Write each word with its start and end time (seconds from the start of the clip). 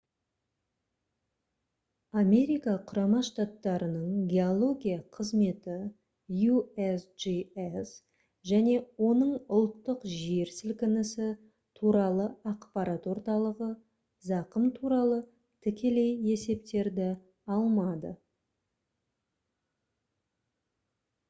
америка 2.19 2.71
құрама 2.91 3.17
штаттарының 3.27 4.15
геология 4.31 5.01
қызметі 5.17 5.75
usgs 6.53 7.91
және 8.51 8.73
оның 9.09 9.35
ұлттық 9.57 10.07
жер 10.13 10.53
сілкінісі 10.55 11.29
туралы 11.81 12.25
ақпарат 12.53 13.05
орталығы 13.13 13.71
зақым 14.31 14.65
туралы 14.79 15.19
тікелей 15.67 16.11
есептерді 16.37 17.11
алмады 17.59 18.15